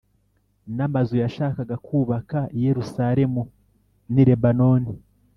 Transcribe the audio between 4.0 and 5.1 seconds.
n’i Lebanoni